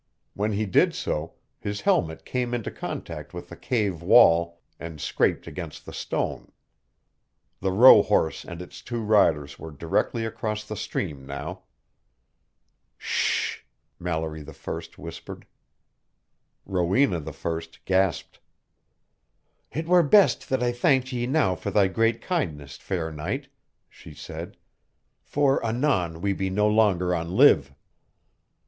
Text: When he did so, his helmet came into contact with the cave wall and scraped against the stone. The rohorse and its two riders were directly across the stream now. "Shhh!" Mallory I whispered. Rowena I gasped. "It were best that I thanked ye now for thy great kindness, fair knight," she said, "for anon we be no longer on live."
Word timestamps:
When 0.33 0.53
he 0.53 0.65
did 0.65 0.95
so, 0.95 1.35
his 1.59 1.81
helmet 1.81 2.25
came 2.25 2.55
into 2.55 2.71
contact 2.71 3.35
with 3.35 3.49
the 3.49 3.55
cave 3.55 4.01
wall 4.01 4.59
and 4.79 4.99
scraped 4.99 5.45
against 5.45 5.85
the 5.85 5.93
stone. 5.93 6.51
The 7.59 7.69
rohorse 7.71 8.43
and 8.43 8.63
its 8.63 8.81
two 8.81 9.03
riders 9.03 9.59
were 9.59 9.69
directly 9.69 10.25
across 10.25 10.63
the 10.65 10.75
stream 10.75 11.23
now. 11.27 11.65
"Shhh!" 12.97 13.59
Mallory 13.99 14.43
I 14.43 14.79
whispered. 14.97 15.45
Rowena 16.65 17.23
I 17.31 17.61
gasped. 17.85 18.39
"It 19.71 19.85
were 19.87 20.01
best 20.01 20.49
that 20.49 20.63
I 20.63 20.71
thanked 20.71 21.11
ye 21.13 21.27
now 21.27 21.53
for 21.53 21.69
thy 21.69 21.87
great 21.87 22.23
kindness, 22.23 22.77
fair 22.77 23.11
knight," 23.11 23.49
she 23.87 24.15
said, 24.15 24.57
"for 25.21 25.63
anon 25.63 26.21
we 26.21 26.33
be 26.33 26.49
no 26.49 26.67
longer 26.67 27.13
on 27.13 27.37
live." 27.37 27.75